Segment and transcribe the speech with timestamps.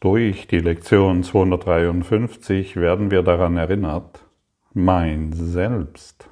[0.00, 4.24] Durch die Lektion 253 werden wir daran erinnert,
[4.72, 6.26] mein Selbst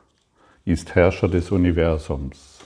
[0.64, 2.64] ist Herrscher des Universums.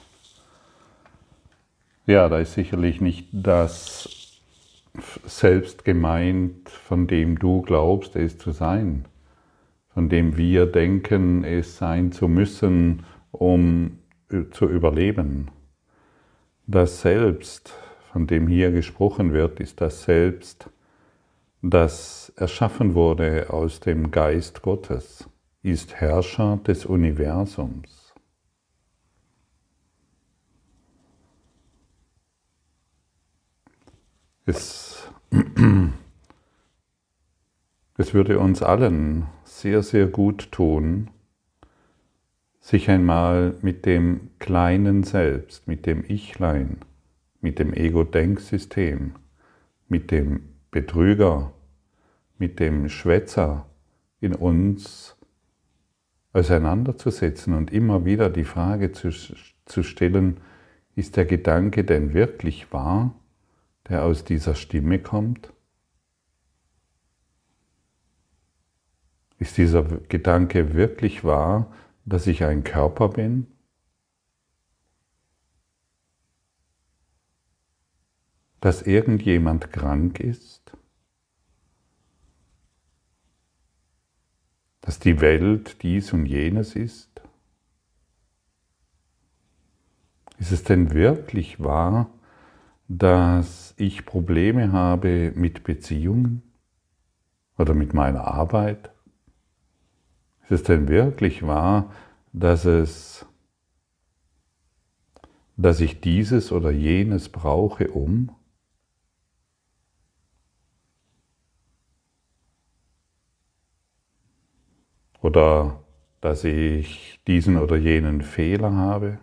[2.07, 4.41] Ja, da ist sicherlich nicht das
[5.25, 9.07] Selbst gemeint, von dem du glaubst, es zu sein,
[9.95, 13.99] von dem wir denken, es sein zu müssen, um
[14.53, 15.49] zu überleben.
[16.69, 17.75] Das Selbst,
[18.13, 20.71] von dem hier gesprochen wird, ist das Selbst,
[21.63, 25.29] das erschaffen wurde aus dem Geist Gottes,
[25.63, 28.13] ist Herrscher des Universums.
[34.45, 35.09] Es,
[37.97, 41.11] es würde uns allen sehr, sehr gut tun,
[42.59, 46.79] sich einmal mit dem kleinen Selbst, mit dem Ichlein,
[47.41, 49.15] mit dem Ego-Denksystem,
[49.89, 51.53] mit dem Betrüger,
[52.39, 53.67] mit dem Schwätzer
[54.21, 55.17] in uns
[56.33, 59.11] auseinanderzusetzen und immer wieder die Frage zu,
[59.67, 60.39] zu stellen,
[60.97, 63.15] ist der Gedanke denn wirklich wahr,
[63.89, 65.53] der aus dieser Stimme kommt?
[69.39, 71.71] Ist dieser Gedanke wirklich wahr,
[72.07, 73.47] dass ich ein Körper bin?
[78.63, 80.63] Dass irgendjemand krank ist?
[84.83, 87.09] dass die Welt dies und jenes ist?
[90.39, 92.11] Ist es denn wirklich wahr,
[92.89, 96.43] dass ich Probleme habe mit Beziehungen
[97.57, 98.91] oder mit meiner Arbeit?
[100.43, 101.93] Ist es denn wirklich wahr,
[102.33, 103.25] dass es
[105.57, 108.35] dass ich dieses oder jenes brauche, um?
[115.23, 115.83] Oder
[116.21, 119.19] dass ich diesen oder jenen Fehler habe?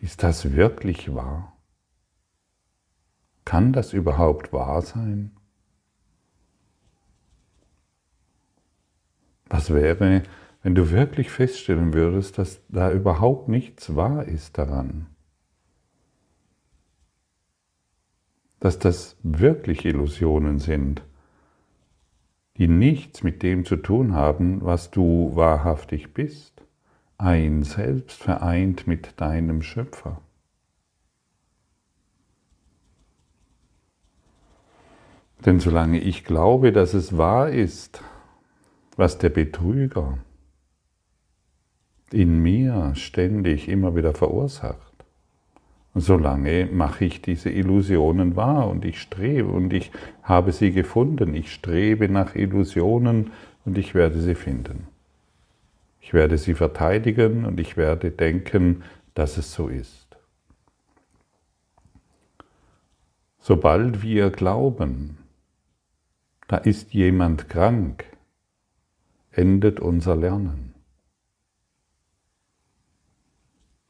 [0.00, 1.56] Ist das wirklich wahr?
[3.44, 5.36] Kann das überhaupt wahr sein?
[9.46, 10.22] Was wäre,
[10.62, 15.06] wenn du wirklich feststellen würdest, dass da überhaupt nichts wahr ist daran?
[18.60, 21.02] Dass das wirklich Illusionen sind?
[22.56, 26.62] Die nichts mit dem zu tun haben, was du wahrhaftig bist,
[27.18, 30.20] ein Selbst vereint mit deinem Schöpfer.
[35.44, 38.02] Denn solange ich glaube, dass es wahr ist,
[38.96, 40.18] was der Betrüger
[42.12, 44.93] in mir ständig immer wieder verursacht,
[45.94, 51.34] solange mache ich diese Illusionen wahr und ich strebe und ich habe sie gefunden.
[51.34, 53.30] Ich strebe nach Illusionen
[53.64, 54.88] und ich werde sie finden.
[56.00, 58.82] Ich werde sie verteidigen und ich werde denken,
[59.14, 60.04] dass es so ist.
[63.38, 65.18] Sobald wir glauben,
[66.48, 68.04] da ist jemand krank,
[69.30, 70.73] endet unser Lernen.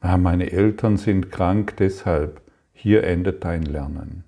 [0.05, 2.41] Ah, meine Eltern sind krank, deshalb,
[2.73, 4.23] hier endet dein Lernen.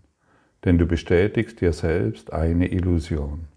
[0.66, 3.48] Denn du bestätigst dir selbst eine Illusion.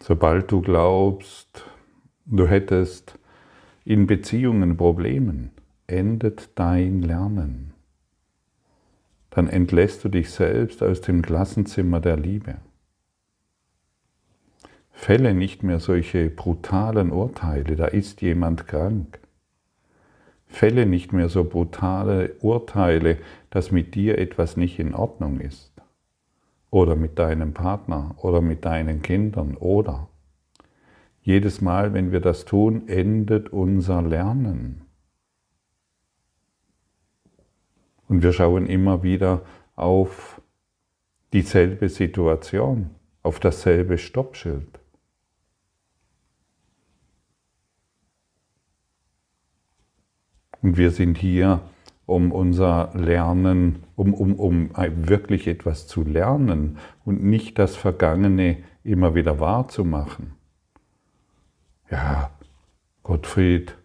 [0.00, 1.64] Sobald du glaubst,
[2.26, 3.18] du hättest
[3.84, 5.52] in Beziehungen Problemen,
[5.86, 7.74] endet dein Lernen.
[9.30, 12.56] Dann entlässt du dich selbst aus dem Klassenzimmer der Liebe.
[15.02, 19.18] Fälle nicht mehr solche brutalen Urteile, da ist jemand krank.
[20.46, 23.18] Fälle nicht mehr so brutale Urteile,
[23.50, 25.72] dass mit dir etwas nicht in Ordnung ist.
[26.70, 30.08] Oder mit deinem Partner oder mit deinen Kindern oder.
[31.22, 34.82] Jedes Mal, wenn wir das tun, endet unser Lernen.
[38.06, 39.42] Und wir schauen immer wieder
[39.74, 40.40] auf
[41.32, 42.90] dieselbe Situation,
[43.24, 44.78] auf dasselbe Stoppschild.
[50.62, 51.60] Und wir sind hier,
[52.06, 59.14] um unser Lernen, um, um, um wirklich etwas zu lernen und nicht das Vergangene immer
[59.14, 60.32] wieder wahrzumachen.
[61.90, 62.30] Ja,
[63.02, 63.76] Gottfried,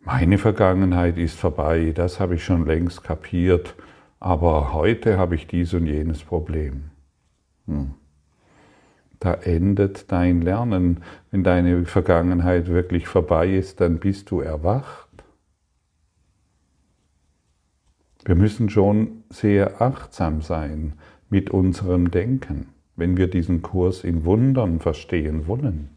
[0.00, 3.74] meine Vergangenheit ist vorbei, das habe ich schon längst kapiert,
[4.20, 6.90] aber heute habe ich dies und jenes Problem.
[7.66, 7.94] Hm.
[9.20, 11.02] Da endet dein Lernen.
[11.30, 15.13] Wenn deine Vergangenheit wirklich vorbei ist, dann bist du erwacht
[18.24, 20.94] Wir müssen schon sehr achtsam sein
[21.28, 25.90] mit unserem Denken, wenn wir diesen Kurs in Wundern verstehen wollen.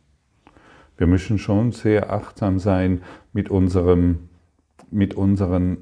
[0.98, 3.02] Wir müssen schon sehr achtsam sein
[3.32, 4.30] mit, unserem,
[4.90, 5.78] mit unseren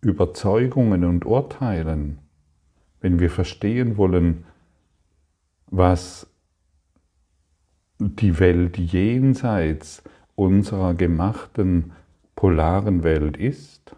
[0.00, 2.18] Überzeugungen und Urteilen,
[3.00, 4.44] wenn wir verstehen wollen,
[5.70, 6.28] was
[7.98, 10.02] die Welt jenseits
[10.36, 11.92] unserer gemachten
[12.36, 13.96] polaren Welt ist.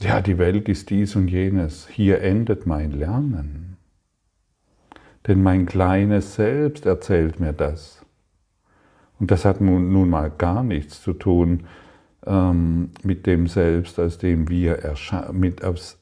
[0.00, 1.88] Ja, die Welt ist dies und jenes.
[1.88, 3.76] Hier endet mein Lernen.
[5.26, 8.04] Denn mein kleines Selbst erzählt mir das.
[9.18, 11.66] Und das hat nun, mal gar nichts zu tun
[12.24, 14.94] ähm, mit dem Selbst, aus dem wir
[15.32, 15.98] mit aus,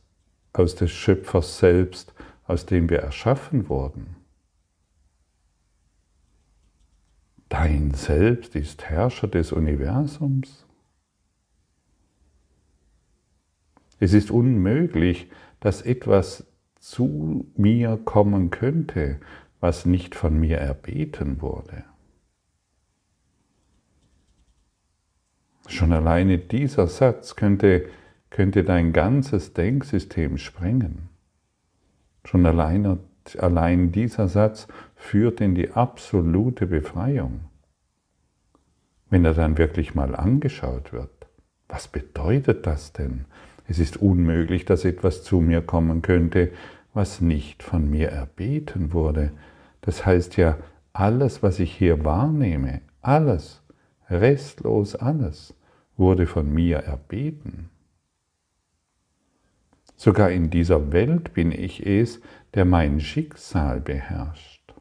[0.53, 2.13] aus des Schöpfers Selbst,
[2.47, 4.17] aus dem wir erschaffen wurden.
[7.49, 10.66] Dein Selbst ist Herrscher des Universums.
[13.99, 16.47] Es ist unmöglich, dass etwas
[16.79, 19.19] zu mir kommen könnte,
[19.61, 21.85] was nicht von mir erbeten wurde.
[25.69, 27.87] Schon alleine dieser Satz könnte,
[28.31, 31.09] könnte dein ganzes Denksystem sprengen.
[32.25, 32.99] Schon alleine,
[33.39, 37.41] allein dieser Satz führt in die absolute Befreiung.
[39.11, 41.11] Wenn er dann wirklich mal angeschaut wird,
[41.69, 43.25] was bedeutet das denn?
[43.69, 46.53] Es ist unmöglich, dass etwas zu mir kommen könnte,
[46.95, 49.33] was nicht von mir erbeten wurde.
[49.81, 50.59] Das heißt ja,
[50.93, 53.63] alles, was ich hier wahrnehme, alles,
[54.09, 55.55] restlos alles,
[55.97, 57.71] wurde von mir erbeten.
[59.97, 62.21] Sogar in dieser Welt bin ich es,
[62.55, 64.75] der mein Schicksal beherrscht.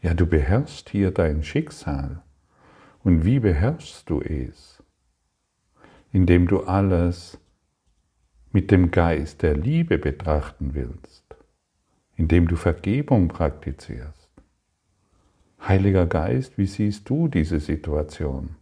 [0.00, 2.22] Ja, du beherrschst hier dein Schicksal.
[3.02, 4.82] Und wie beherrschst du es?
[6.12, 7.38] Indem du alles
[8.50, 11.24] mit dem Geist der Liebe betrachten willst,
[12.16, 14.30] indem du Vergebung praktizierst.
[15.60, 18.56] Heiliger Geist, wie siehst du diese Situation?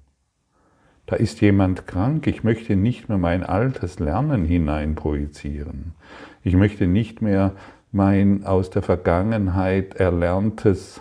[1.07, 5.95] da ist jemand krank, ich möchte nicht mehr mein altes Lernen hineinprojizieren.
[6.43, 7.53] Ich möchte nicht mehr
[7.93, 11.01] mein aus der Vergangenheit erlerntes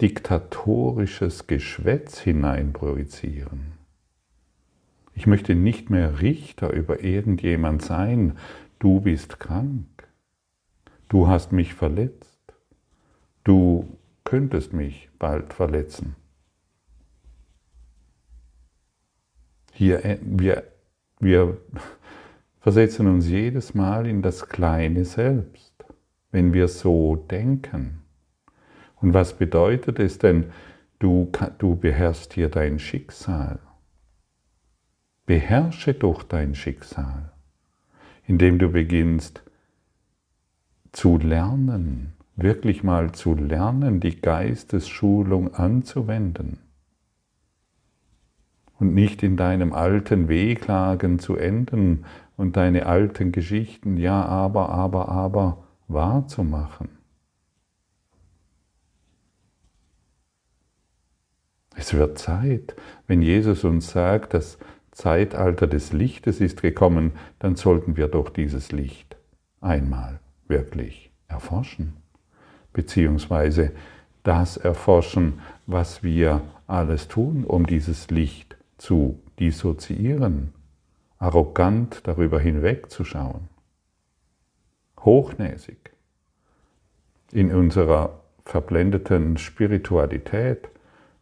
[0.00, 3.73] diktatorisches Geschwätz hineinprojizieren.
[5.14, 8.36] Ich möchte nicht mehr Richter über irgendjemand sein.
[8.78, 9.86] Du bist krank.
[11.08, 12.40] Du hast mich verletzt.
[13.44, 16.16] Du könntest mich bald verletzen.
[19.72, 20.64] Hier, äh, wir,
[21.20, 21.58] wir
[22.60, 25.84] versetzen uns jedes Mal in das kleine Selbst,
[26.30, 28.02] wenn wir so denken.
[28.96, 30.46] Und was bedeutet es denn,
[30.98, 33.58] du, du beherrschst hier dein Schicksal?
[35.26, 37.32] Beherrsche doch dein Schicksal,
[38.26, 39.42] indem du beginnst
[40.92, 46.58] zu lernen, wirklich mal zu lernen, die Geistesschulung anzuwenden
[48.78, 52.04] und nicht in deinem alten Wehklagen zu enden
[52.36, 56.88] und deine alten Geschichten, ja, aber, aber, aber wahrzumachen.
[61.76, 62.76] Es wird Zeit,
[63.06, 64.58] wenn Jesus uns sagt, das
[64.94, 69.16] Zeitalter des Lichtes ist gekommen, dann sollten wir doch dieses Licht
[69.60, 71.94] einmal wirklich erforschen,
[72.72, 73.72] beziehungsweise
[74.22, 80.52] das erforschen, was wir alles tun, um dieses Licht zu dissoziieren,
[81.18, 83.48] arrogant darüber hinwegzuschauen,
[85.00, 85.90] hochnäsig
[87.32, 90.68] in unserer verblendeten Spiritualität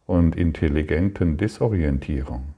[0.05, 2.53] und intelligenten Desorientierung.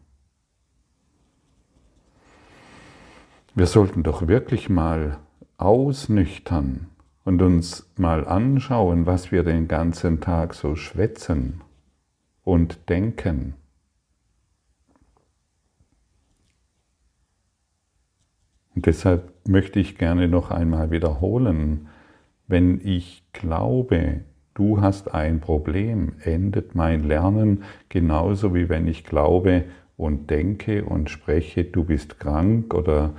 [3.58, 5.18] Wir sollten doch wirklich mal
[5.56, 6.88] ausnüchtern
[7.24, 11.62] und uns mal anschauen, was wir den ganzen Tag so schwätzen
[12.44, 13.54] und denken.
[18.76, 21.88] Und deshalb möchte ich gerne noch einmal wiederholen,
[22.48, 24.20] wenn ich glaube,
[24.54, 29.64] du hast ein Problem, endet mein Lernen genauso wie wenn ich glaube
[29.96, 33.14] und denke und spreche, du bist krank oder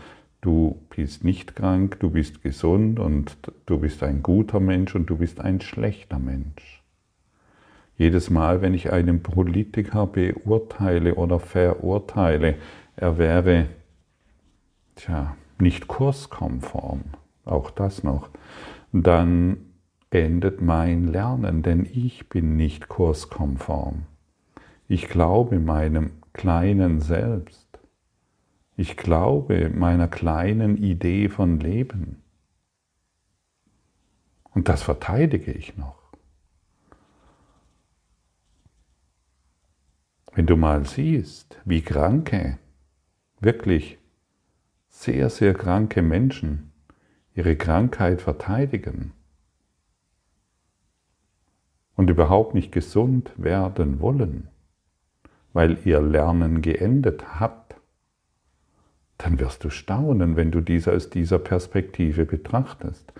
[0.47, 3.37] du bist nicht krank, du bist gesund und
[3.67, 6.85] du bist ein guter Mensch und du bist ein schlechter Mensch.
[7.99, 12.55] Jedes Mal, wenn ich einen Politiker beurteile oder verurteile,
[12.95, 13.67] er wäre,
[14.95, 17.01] tja, nicht kurskonform,
[17.45, 18.29] auch das noch,
[18.93, 19.57] dann
[20.11, 24.05] endet mein Lernen, denn ich bin nicht kurskonform.
[24.87, 27.66] Ich glaube meinem kleinen Selbst.
[28.77, 32.23] Ich glaube meiner kleinen Idee von Leben.
[34.51, 35.99] Und das verteidige ich noch.
[40.35, 42.59] Wenn du mal siehst, wie Kranke,
[43.41, 43.99] wirklich
[44.89, 46.73] sehr, sehr kranke Menschen
[47.35, 49.13] ihre Krankheit verteidigen
[51.95, 54.49] und überhaupt nicht gesund werden wollen,
[55.55, 57.66] weil ihr Lernen geendet hat,
[59.19, 63.13] dann wirst du staunen, wenn du dies aus dieser Perspektive betrachtest.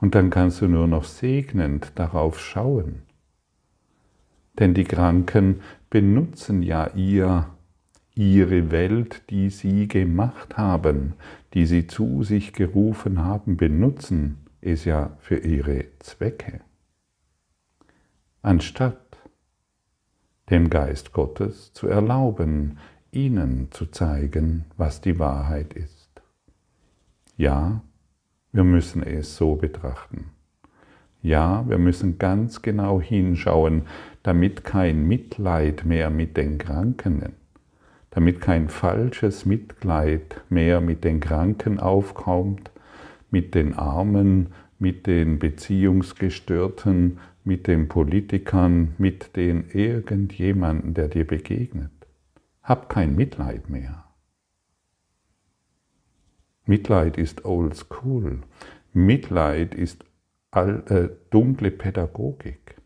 [0.00, 3.02] Und dann kannst du nur noch segnend darauf schauen.
[4.58, 7.46] Denn die Kranken benutzen ja ihr,
[8.14, 11.14] ihre Welt, die sie gemacht haben,
[11.54, 16.60] die sie zu sich gerufen haben, benutzen es ja für ihre Zwecke.
[18.42, 19.18] Anstatt
[20.50, 22.78] dem Geist Gottes zu erlauben,
[23.10, 26.08] ihnen zu zeigen, was die Wahrheit ist.
[27.36, 27.82] Ja,
[28.52, 30.30] wir müssen es so betrachten.
[31.22, 33.82] Ja, wir müssen ganz genau hinschauen,
[34.22, 37.32] damit kein Mitleid mehr mit den Kranken,
[38.10, 42.70] damit kein falsches Mitleid mehr mit den Kranken aufkommt,
[43.30, 44.48] mit den Armen,
[44.78, 51.90] mit den Beziehungsgestörten, mit den Politikern, mit den irgendjemanden, der dir begegnet.
[52.68, 54.04] Hab kein Mitleid mehr.
[56.66, 58.42] Mitleid ist old school.
[58.92, 60.04] Mitleid ist
[60.50, 62.76] äh, dunkle Pädagogik.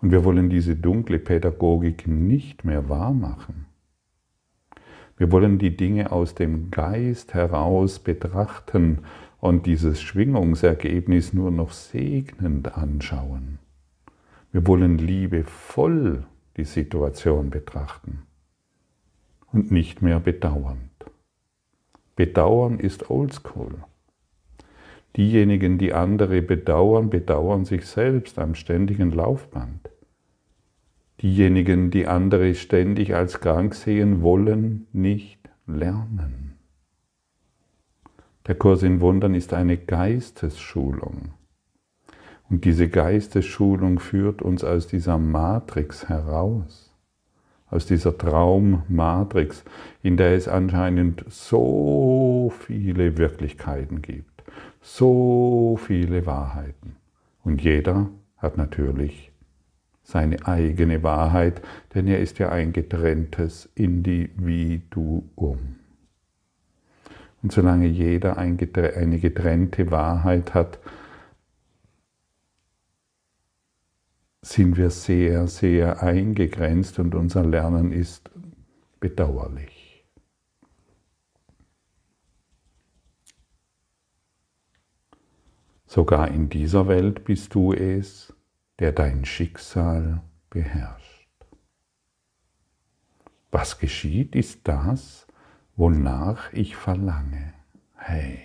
[0.00, 3.66] Und wir wollen diese dunkle Pädagogik nicht mehr wahrmachen.
[5.16, 9.00] Wir wollen die Dinge aus dem Geist heraus betrachten
[9.40, 13.58] und dieses Schwingungsergebnis nur noch segnend anschauen.
[14.52, 18.22] Wir wollen liebevoll die Situation betrachten
[19.52, 20.90] und nicht mehr bedauernd.
[22.14, 23.74] Bedauern ist oldschool.
[25.16, 29.90] Diejenigen, die andere bedauern, bedauern sich selbst am ständigen Laufband.
[31.22, 36.58] Diejenigen, die andere ständig als krank sehen, wollen nicht lernen.
[38.46, 41.32] Der Kurs in Wundern ist eine Geistesschulung.
[42.48, 46.94] Und diese Geistesschulung führt uns aus dieser Matrix heraus,
[47.68, 49.64] aus dieser Traummatrix,
[50.02, 54.44] in der es anscheinend so viele Wirklichkeiten gibt,
[54.80, 56.96] so viele Wahrheiten.
[57.42, 59.32] Und jeder hat natürlich
[60.04, 61.62] seine eigene Wahrheit,
[61.94, 65.58] denn er ist ja ein getrenntes Individuum.
[67.42, 70.78] Und solange jeder eine getrennte Wahrheit hat,
[74.46, 78.30] sind wir sehr, sehr eingegrenzt und unser Lernen ist
[79.00, 80.06] bedauerlich.
[85.86, 88.32] Sogar in dieser Welt bist du es,
[88.78, 91.28] der dein Schicksal beherrscht.
[93.50, 95.26] Was geschieht, ist das,
[95.74, 97.52] wonach ich verlange.
[97.96, 98.38] Hey.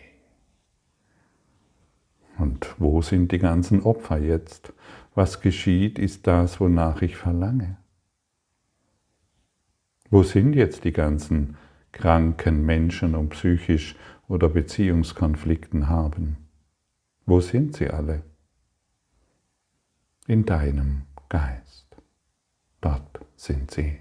[2.37, 4.73] Und wo sind die ganzen Opfer jetzt?
[5.13, 7.77] Was geschieht, ist das, wonach ich verlange.
[10.09, 11.57] Wo sind jetzt die ganzen
[11.91, 13.95] kranken Menschen und psychisch
[14.27, 16.37] oder Beziehungskonflikten haben?
[17.25, 18.23] Wo sind sie alle?
[20.27, 21.97] In deinem Geist.
[22.79, 23.99] Dort sind sie.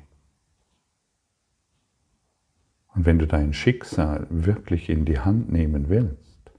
[2.95, 6.51] Und wenn du dein Schicksal wirklich in die Hand nehmen willst,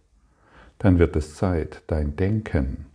[0.78, 2.86] dann wird es Zeit, dein Denken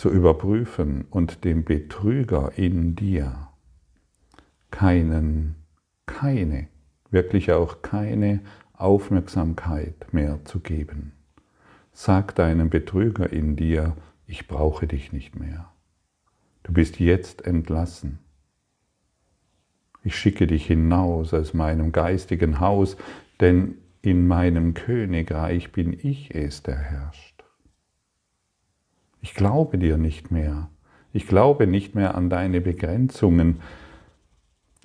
[0.00, 3.48] zu überprüfen und dem Betrüger in dir
[4.70, 5.56] keinen,
[6.06, 6.68] keine,
[7.10, 8.40] wirklich auch keine
[8.72, 11.12] Aufmerksamkeit mehr zu geben.
[11.92, 13.94] Sag deinem Betrüger in dir,
[14.26, 15.70] ich brauche dich nicht mehr.
[16.62, 18.20] Du bist jetzt entlassen.
[20.02, 22.96] Ich schicke dich hinaus aus meinem geistigen Haus,
[23.38, 27.29] denn in meinem Königreich bin ich es, der herrscht.
[29.20, 30.68] Ich glaube dir nicht mehr.
[31.12, 33.60] Ich glaube nicht mehr an deine Begrenzungen.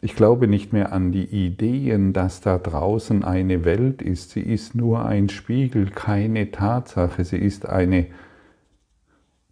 [0.01, 4.31] Ich glaube nicht mehr an die Ideen, dass da draußen eine Welt ist.
[4.31, 7.23] Sie ist nur ein Spiegel, keine Tatsache.
[7.23, 8.07] Sie ist eine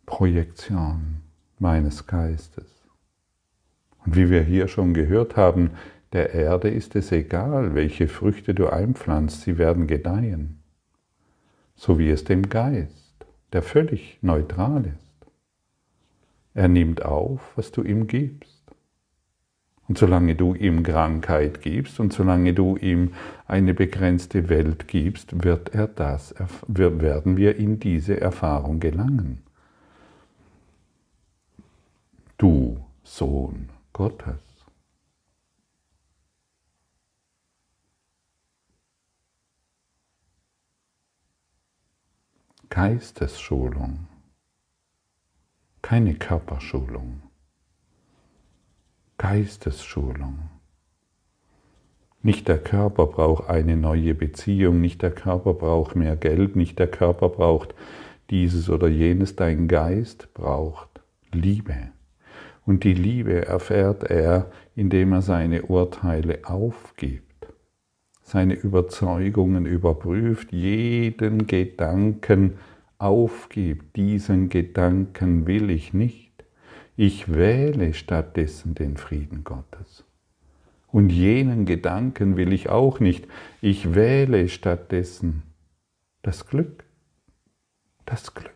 [0.05, 1.21] Projektion
[1.59, 2.83] meines Geistes.
[4.05, 5.71] Und wie wir hier schon gehört haben,
[6.11, 10.61] der Erde ist es egal, welche Früchte du einpflanzt, sie werden gedeihen.
[11.75, 13.02] So wie es dem Geist,
[13.53, 15.27] der völlig neutral ist.
[16.53, 18.63] Er nimmt auf, was du ihm gibst.
[19.87, 23.13] Und solange du ihm Krankheit gibst und solange du ihm
[23.47, 26.33] eine begrenzte Welt gibst, wird er das,
[26.67, 29.43] werden wir in diese Erfahrung gelangen.
[32.37, 34.52] Du Sohn Gottes.
[42.75, 44.07] Geistesschulung,
[45.83, 47.21] keine Körperschulung.
[49.19, 50.49] Geistesschulung.
[52.23, 56.87] Nicht der Körper braucht eine neue Beziehung, nicht der Körper braucht mehr Geld, nicht der
[56.87, 57.75] Körper braucht
[58.31, 60.99] dieses oder jenes, dein Geist braucht
[61.31, 61.91] Liebe.
[62.65, 67.32] Und die Liebe erfährt er, indem er seine Urteile aufgibt,
[68.33, 72.53] seine Überzeugungen überprüft, jeden Gedanken
[72.97, 73.95] aufgibt.
[73.95, 76.31] Diesen Gedanken will ich nicht.
[76.97, 80.03] Ich wähle stattdessen den Frieden Gottes.
[80.87, 83.27] Und jenen Gedanken will ich auch nicht.
[83.61, 85.43] Ich wähle stattdessen
[86.23, 86.85] das Glück.
[88.05, 88.49] Das Glück.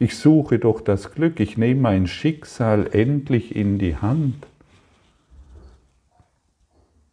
[0.00, 1.38] Ich suche doch das Glück.
[1.38, 4.48] Ich nehme mein Schicksal endlich in die Hand.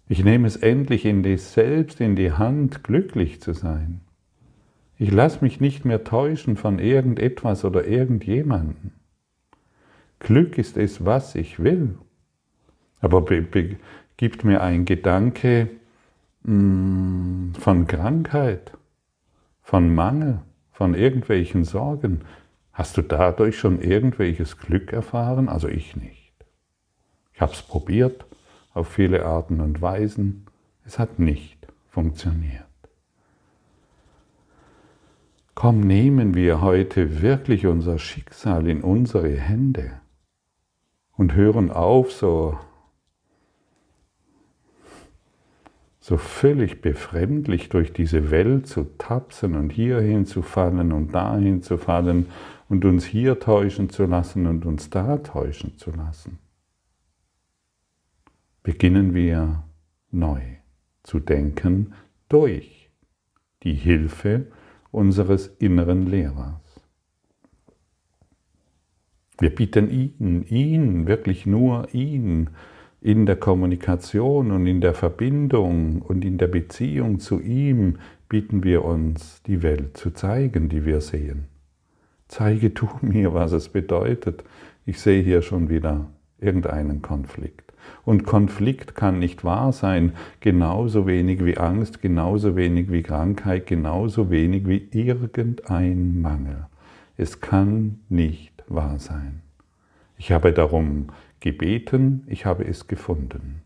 [0.09, 4.01] Ich nehme es endlich in die selbst in die Hand, glücklich zu sein.
[4.97, 8.93] Ich lasse mich nicht mehr täuschen von irgendetwas oder irgendjemanden.
[10.19, 11.95] Glück ist es, was ich will.
[12.99, 13.23] Aber
[14.15, 15.69] gibt mir ein Gedanke
[16.43, 18.71] mh, mm, von Krankheit,
[19.61, 20.39] von Mangel,
[20.71, 22.21] von irgendwelchen Sorgen.
[22.71, 25.49] Hast du dadurch schon irgendwelches Glück erfahren?
[25.49, 26.33] Also ich nicht.
[27.33, 28.25] Ich habe es probiert
[28.77, 30.45] auf viele Arten und Weisen.
[30.85, 32.63] Es hat nicht funktioniert.
[35.55, 39.91] Komm, nehmen wir heute wirklich unser Schicksal in unsere Hände
[41.13, 42.59] und hören auf, so,
[45.99, 51.79] so völlig befremdlich durch diese Welt zu tapsen und hierhin zu fallen und dahin zu
[51.79, 52.27] fallen
[52.69, 56.37] und uns hier täuschen zu lassen und uns da täuschen zu lassen.
[58.67, 59.63] Beginnen wir
[60.11, 60.41] neu
[61.03, 61.93] zu denken
[62.27, 62.89] durch
[63.63, 64.47] die Hilfe
[64.91, 66.81] unseres inneren Lehrers.
[69.39, 72.49] Wir bieten ihn, ihn, wirklich nur ihn
[72.99, 78.83] in der Kommunikation und in der Verbindung und in der Beziehung zu ihm bieten wir
[78.83, 81.45] uns die Welt zu zeigen, die wir sehen.
[82.27, 84.43] Zeige du mir, was es bedeutet.
[84.85, 87.66] Ich sehe hier schon wieder irgendeinen Konflikt.
[88.05, 94.29] Und Konflikt kann nicht wahr sein, genauso wenig wie Angst, genauso wenig wie Krankheit, genauso
[94.29, 96.67] wenig wie irgendein Mangel.
[97.17, 99.41] Es kann nicht wahr sein.
[100.17, 101.07] Ich habe darum
[101.39, 103.61] gebeten, ich habe es gefunden.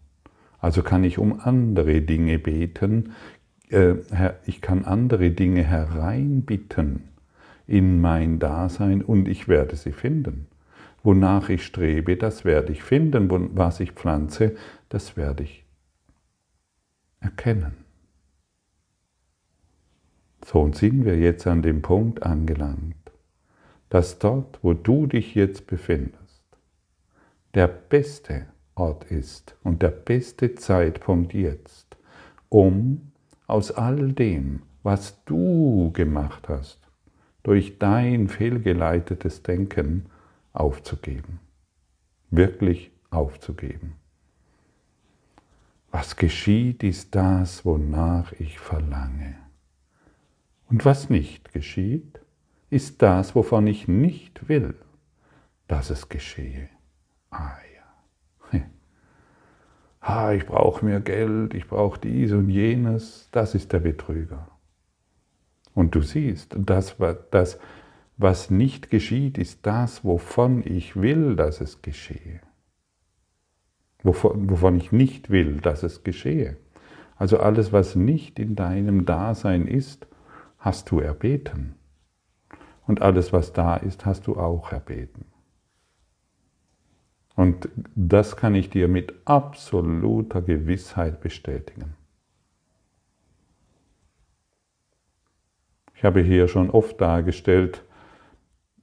[0.59, 3.13] Also kann ich um andere Dinge beten,
[3.69, 3.95] äh,
[4.45, 7.09] ich kann andere Dinge hereinbitten
[7.67, 10.47] in mein Dasein und ich werde sie finden.
[11.03, 13.29] Wonach ich strebe, das werde ich finden.
[13.57, 14.55] Was ich pflanze,
[14.89, 15.65] das werde ich
[17.19, 17.85] erkennen.
[20.45, 22.95] So, und sind wir jetzt an dem Punkt angelangt,
[23.89, 26.43] dass dort, wo du dich jetzt befindest,
[27.53, 31.97] der beste Ort ist und der beste Zeitpunkt jetzt,
[32.49, 33.11] um
[33.47, 36.79] aus all dem, was du gemacht hast,
[37.43, 40.05] durch dein fehlgeleitetes Denken
[40.53, 41.39] aufzugeben.
[42.29, 43.95] Wirklich aufzugeben.
[45.91, 49.35] Was geschieht, ist das, wonach ich verlange.
[50.69, 52.21] Und was nicht geschieht,
[52.69, 54.75] ist das, wovon ich nicht will,
[55.67, 56.69] dass es geschehe.
[57.29, 57.57] Ah
[58.53, 58.59] ja.
[60.03, 63.29] Ah, ich brauche mehr Geld, ich brauche dies und jenes.
[63.31, 64.47] Das ist der Betrüger.
[65.75, 66.95] Und du siehst, das,
[67.29, 67.59] das,
[68.21, 72.41] was nicht geschieht, ist das, wovon ich will, dass es geschehe.
[74.03, 76.57] Wovon, wovon ich nicht will, dass es geschehe.
[77.15, 80.07] Also alles, was nicht in deinem Dasein ist,
[80.57, 81.75] hast du erbeten.
[82.87, 85.25] Und alles, was da ist, hast du auch erbeten.
[87.35, 91.95] Und das kann ich dir mit absoluter Gewissheit bestätigen.
[95.95, 97.83] Ich habe hier schon oft dargestellt,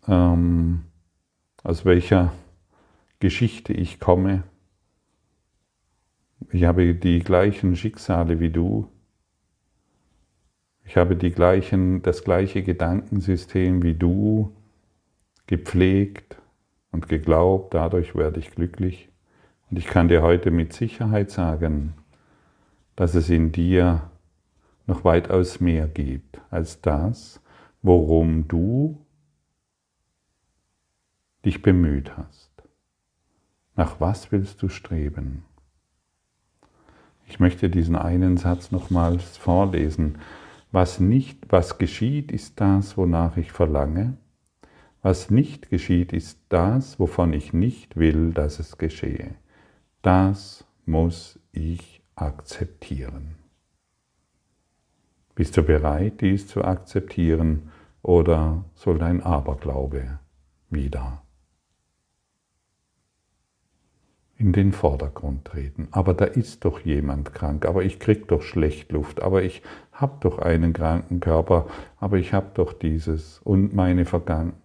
[0.08, 0.84] ähm,
[1.62, 2.32] aus welcher
[3.20, 4.44] Geschichte ich komme.
[6.50, 8.88] Ich habe die gleichen Schicksale wie du.
[10.84, 14.56] Ich habe die gleichen, das gleiche Gedankensystem wie du
[15.46, 16.38] gepflegt,
[16.90, 19.08] und geglaubt, dadurch werde ich glücklich.
[19.70, 21.94] Und ich kann dir heute mit Sicherheit sagen,
[22.96, 24.10] dass es in dir
[24.86, 27.40] noch weitaus mehr gibt als das,
[27.82, 28.98] worum du
[31.48, 32.50] dich bemüht hast.
[33.74, 35.44] Nach was willst du streben?
[37.26, 40.18] Ich möchte diesen einen Satz nochmals vorlesen.
[40.72, 44.18] Was nicht, was geschieht, ist das, wonach ich verlange.
[45.00, 49.34] Was nicht geschieht, ist das, wovon ich nicht will, dass es geschehe.
[50.02, 53.36] Das muss ich akzeptieren.
[55.34, 57.70] Bist du bereit, dies zu akzeptieren,
[58.02, 60.18] oder soll dein Aberglaube
[60.68, 61.22] wieder
[64.38, 65.88] in den Vordergrund treten.
[65.90, 70.20] Aber da ist doch jemand krank, aber ich krieg doch schlecht Luft, aber ich hab
[70.20, 71.66] doch einen kranken Körper,
[71.98, 74.62] aber ich hab doch dieses und meine Vergangenheit.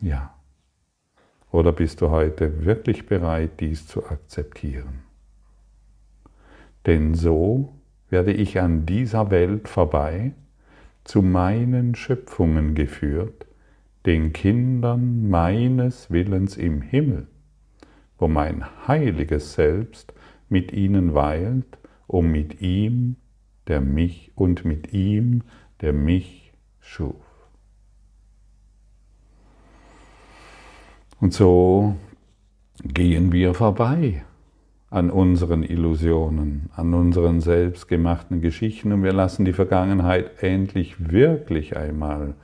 [0.00, 0.34] Ja.
[1.52, 5.02] Oder bist du heute wirklich bereit, dies zu akzeptieren?
[6.86, 7.76] Denn so
[8.08, 10.32] werde ich an dieser Welt vorbei
[11.04, 13.46] zu meinen Schöpfungen geführt,
[14.04, 17.28] den Kindern meines Willens im Himmel
[18.22, 20.14] wo mein heiliges Selbst
[20.48, 21.66] mit ihnen weilt,
[22.06, 23.16] um mit ihm,
[23.66, 25.42] der mich und mit ihm,
[25.80, 27.16] der mich schuf.
[31.20, 31.96] Und so
[32.84, 34.22] gehen wir vorbei
[34.88, 42.34] an unseren Illusionen, an unseren selbstgemachten Geschichten und wir lassen die Vergangenheit endlich wirklich einmal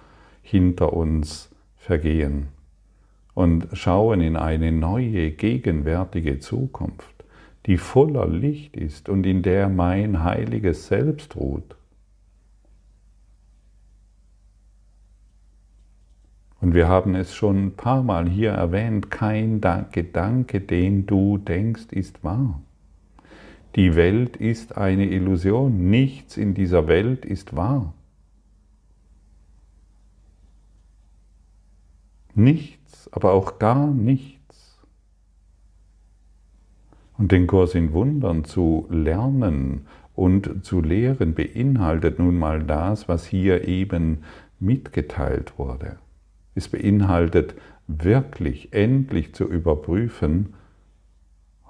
[0.42, 2.48] hinter uns vergehen
[3.38, 7.24] und schauen in eine neue, gegenwärtige Zukunft,
[7.66, 11.76] die voller Licht ist und in der mein heiliges Selbst ruht.
[16.60, 19.60] Und wir haben es schon ein paar Mal hier erwähnt, kein
[19.92, 22.60] Gedanke, den du denkst, ist wahr.
[23.76, 27.94] Die Welt ist eine Illusion, nichts in dieser Welt ist wahr.
[32.34, 32.77] Nichts
[33.10, 34.78] aber auch gar nichts.
[37.16, 43.26] Und den Kurs in Wundern zu lernen und zu lehren beinhaltet nun mal das, was
[43.26, 44.24] hier eben
[44.60, 45.98] mitgeteilt wurde.
[46.54, 47.54] Es beinhaltet
[47.86, 50.54] wirklich endlich zu überprüfen,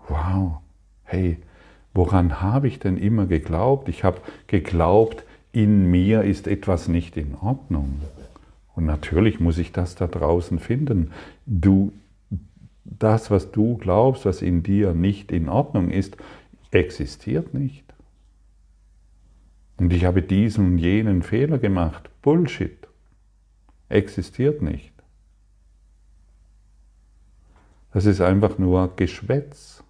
[0.09, 0.59] wow,
[1.05, 1.39] hey,
[1.95, 3.89] woran habe ich denn immer geglaubt?
[3.89, 8.01] Ich habe geglaubt, in mir ist etwas nicht in Ordnung.
[8.79, 11.11] Und natürlich muss ich das da draußen finden.
[11.47, 11.93] Du,
[12.85, 16.17] das, was du glaubst, was in dir nicht in Ordnung ist,
[16.71, 17.83] existiert nicht.
[19.79, 22.09] Und ich habe diesen und jenen Fehler gemacht.
[22.23, 22.87] Bullshit.
[23.89, 24.93] Existiert nicht.
[27.93, 29.83] Das ist einfach nur Geschwätz,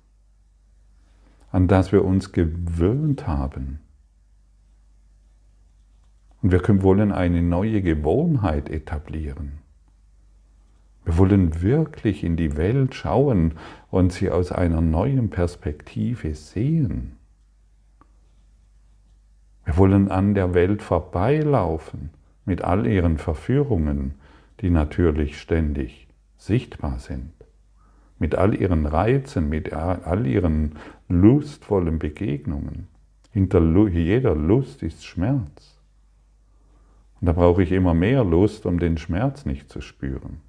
[1.52, 3.80] an das wir uns gewöhnt haben.
[6.42, 9.58] Und wir wollen eine neue Gewohnheit etablieren.
[11.04, 13.54] Wir wollen wirklich in die Welt schauen
[13.90, 17.16] und sie aus einer neuen Perspektive sehen.
[19.64, 22.10] Wir wollen an der Welt vorbeilaufen
[22.44, 24.14] mit all ihren Verführungen,
[24.60, 27.32] die natürlich ständig sichtbar sind,
[28.18, 30.76] mit all ihren Reizen, mit all ihren
[31.08, 32.88] lustvollen Begegnungen.
[33.30, 35.77] Hinter jeder Lust ist Schmerz.
[37.20, 40.40] Und da brauche ich immer mehr Lust, um den Schmerz nicht zu spüren.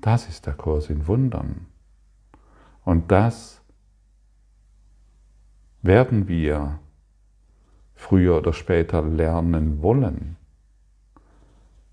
[0.00, 1.66] Das ist der Kurs in Wundern.
[2.84, 3.60] Und das
[5.82, 6.78] werden wir
[7.94, 10.36] früher oder später lernen wollen.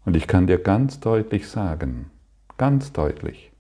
[0.06, 2.12] Und ich kann dir ganz deutlich sagen,
[2.58, 3.52] ganz deutlich,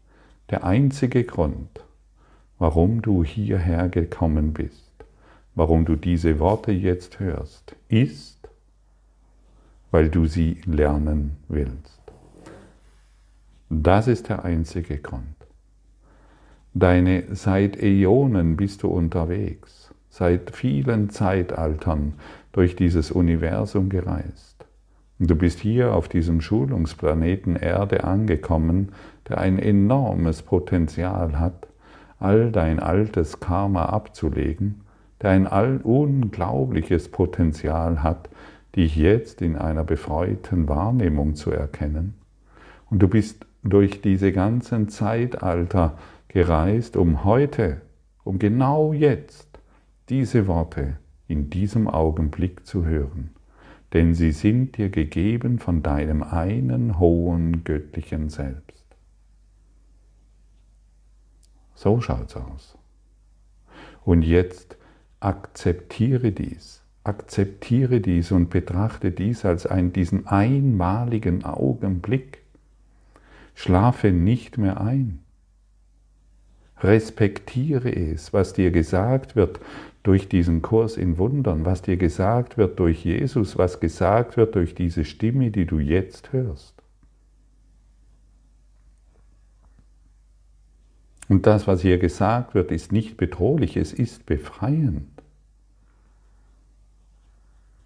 [0.51, 1.83] der einzige Grund,
[2.59, 4.84] warum du hierher gekommen bist,
[5.55, 8.49] warum du diese Worte jetzt hörst, ist,
[9.91, 12.01] weil du sie lernen willst.
[13.69, 15.23] Das ist der einzige Grund.
[16.73, 22.13] Deine seit Äonen bist du unterwegs, seit vielen Zeitaltern
[22.51, 24.65] durch dieses Universum gereist.
[25.17, 28.91] Und du bist hier auf diesem Schulungsplaneten Erde angekommen,
[29.29, 31.67] der ein enormes Potenzial hat,
[32.19, 34.84] all dein altes Karma abzulegen
[35.21, 38.29] der ein unglaubliches Potenzial hat,
[38.75, 42.15] dich jetzt in einer befreiten Wahrnehmung zu erkennen.
[42.89, 45.97] Und du bist durch diese ganzen Zeitalter
[46.27, 47.81] gereist, um heute,
[48.23, 49.59] um genau jetzt
[50.09, 50.97] diese Worte
[51.27, 53.31] in diesem Augenblick zu hören.
[53.95, 58.85] denn sie sind dir gegeben von deinem einen hohen göttlichen Selbst.
[61.75, 62.77] So schaut's aus.
[64.03, 64.77] Und jetzt
[65.25, 66.83] akzeptiere dies.
[67.03, 72.43] Akzeptiere dies und betrachte dies als einen, diesen einmaligen Augenblick.
[73.55, 75.19] Schlafe nicht mehr ein.
[76.79, 79.59] Respektiere es, was dir gesagt wird
[80.03, 84.75] durch diesen Kurs in Wundern, was dir gesagt wird durch Jesus, was gesagt wird durch
[84.75, 86.74] diese Stimme, die du jetzt hörst.
[91.27, 95.07] Und das, was hier gesagt wird, ist nicht bedrohlich, es ist befreiend.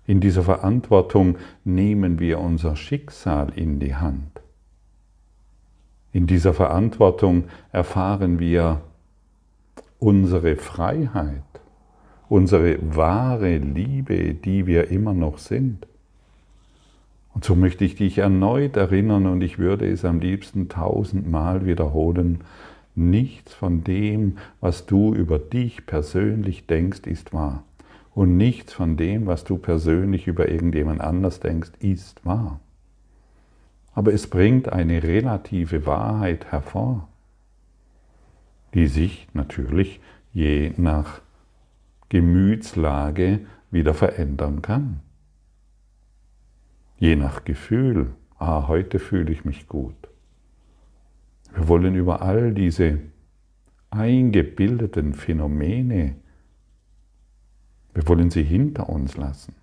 [0.05, 4.41] In dieser Verantwortung nehmen wir unser Schicksal in die Hand.
[6.11, 8.81] In dieser Verantwortung erfahren wir
[9.99, 11.43] unsere Freiheit,
[12.27, 15.85] unsere wahre Liebe, die wir immer noch sind.
[17.35, 22.39] Und so möchte ich dich erneut erinnern und ich würde es am liebsten tausendmal wiederholen.
[22.99, 27.63] Nichts von dem, was du über dich persönlich denkst, ist wahr.
[28.13, 32.59] Und nichts von dem, was du persönlich über irgendjemand anders denkst, ist wahr
[33.99, 37.09] aber es bringt eine relative Wahrheit hervor,
[38.73, 39.99] die sich natürlich
[40.31, 41.21] je nach
[42.07, 45.01] Gemütslage wieder verändern kann.
[46.97, 50.08] Je nach Gefühl, ah, heute fühle ich mich gut.
[51.55, 52.99] Wir wollen über all diese
[53.89, 56.15] eingebildeten Phänomene,
[57.93, 59.55] wir wollen sie hinter uns lassen.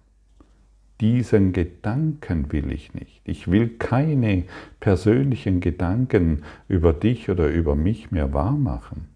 [1.00, 3.20] Diesen Gedanken will ich nicht.
[3.24, 4.44] Ich will keine
[4.80, 9.08] persönlichen Gedanken über dich oder über mich mehr wahrmachen.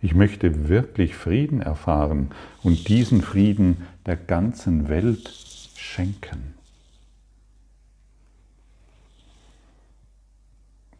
[0.00, 2.30] Ich möchte wirklich Frieden erfahren
[2.62, 5.28] und diesen Frieden der ganzen Welt
[5.76, 6.57] schenken.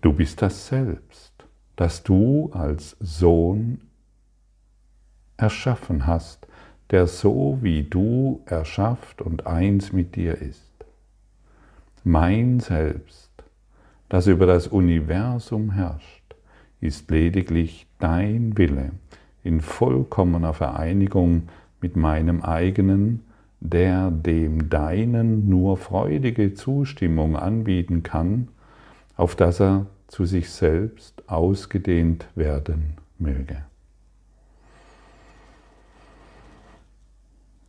[0.00, 1.32] Du bist das Selbst,
[1.76, 3.80] das du als Sohn
[5.36, 6.48] erschaffen hast
[6.90, 10.72] der so wie du erschafft und eins mit dir ist.
[12.04, 13.30] Mein Selbst,
[14.08, 16.34] das über das Universum herrscht,
[16.80, 18.92] ist lediglich dein Wille
[19.42, 21.48] in vollkommener Vereinigung
[21.80, 23.24] mit meinem eigenen,
[23.60, 28.48] der dem deinen nur freudige Zustimmung anbieten kann,
[29.18, 33.64] auf dass er zu sich selbst ausgedehnt werden möge.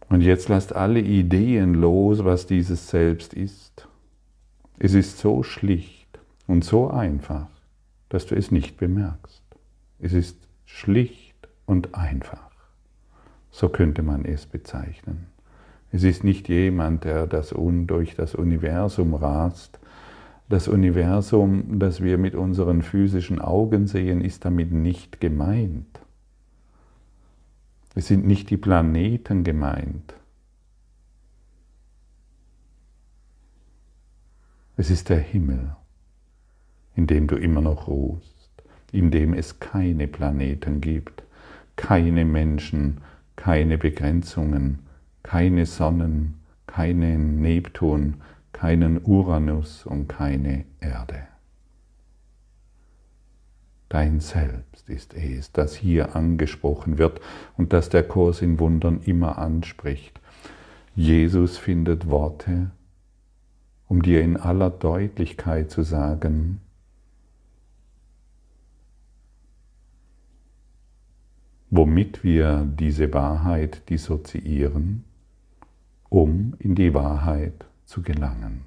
[0.08, 3.88] Und jetzt lasst alle Ideen los, was dieses Selbst ist.
[4.78, 7.48] Es ist so schlicht und so einfach,
[8.08, 9.44] dass du es nicht bemerkst.
[10.00, 11.36] Es ist schlicht
[11.66, 12.50] und einfach.
[13.52, 15.28] So könnte man es bezeichnen.
[15.92, 19.80] Es ist nicht jemand, der das durch das Universum rast.
[20.50, 26.00] Das Universum, das wir mit unseren physischen Augen sehen, ist damit nicht gemeint.
[27.94, 30.16] Es sind nicht die Planeten gemeint.
[34.76, 35.76] Es ist der Himmel,
[36.96, 38.50] in dem du immer noch ruhst,
[38.92, 41.22] in dem es keine Planeten gibt,
[41.76, 43.02] keine Menschen,
[43.36, 44.80] keine Begrenzungen,
[45.22, 48.16] keine Sonnen, keinen Neptun,
[48.52, 51.28] keinen Uranus und keine Erde.
[53.90, 57.22] Dein Selbst ist es, das hier angesprochen wird
[57.58, 60.20] und das der Kurs in Wundern immer anspricht.
[60.96, 62.70] Jesus findet Worte,
[63.88, 66.62] um dir in aller Deutlichkeit zu sagen,
[71.72, 75.04] womit wir diese Wahrheit dissoziieren,
[76.10, 78.66] um in die Wahrheit zu gelangen.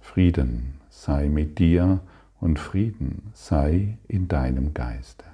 [0.00, 2.00] Frieden sei mit dir
[2.40, 5.24] und Frieden sei in deinem Geiste.